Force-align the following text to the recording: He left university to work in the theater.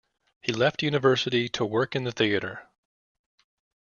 He 0.41 0.51
left 0.51 0.81
university 0.81 1.47
to 1.49 1.63
work 1.63 1.95
in 1.95 2.05
the 2.05 2.11
theater. 2.11 2.67